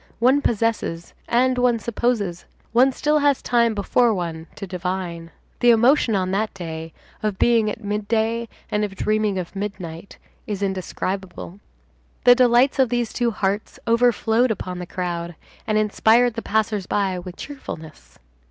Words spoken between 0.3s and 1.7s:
possesses and